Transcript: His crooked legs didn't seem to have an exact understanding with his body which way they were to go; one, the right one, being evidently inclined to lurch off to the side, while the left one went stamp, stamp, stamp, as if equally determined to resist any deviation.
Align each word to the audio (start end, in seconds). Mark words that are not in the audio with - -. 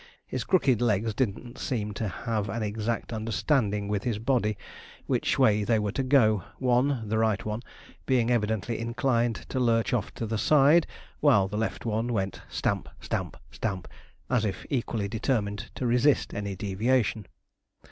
His 0.25 0.43
crooked 0.45 0.81
legs 0.81 1.13
didn't 1.13 1.59
seem 1.59 1.93
to 1.93 2.07
have 2.07 2.49
an 2.49 2.63
exact 2.63 3.13
understanding 3.13 3.87
with 3.87 4.03
his 4.03 4.17
body 4.17 4.57
which 5.05 5.37
way 5.37 5.63
they 5.63 5.77
were 5.77 5.91
to 5.91 6.01
go; 6.01 6.43
one, 6.57 7.07
the 7.07 7.19
right 7.19 7.45
one, 7.45 7.61
being 8.07 8.31
evidently 8.31 8.79
inclined 8.79 9.35
to 9.49 9.59
lurch 9.59 9.93
off 9.93 10.11
to 10.15 10.25
the 10.25 10.39
side, 10.39 10.87
while 11.19 11.47
the 11.47 11.55
left 11.55 11.85
one 11.85 12.11
went 12.13 12.41
stamp, 12.49 12.89
stamp, 12.99 13.37
stamp, 13.51 13.87
as 14.27 14.43
if 14.43 14.65
equally 14.71 15.07
determined 15.07 15.69
to 15.75 15.85
resist 15.85 16.33
any 16.33 16.55
deviation. 16.55 17.27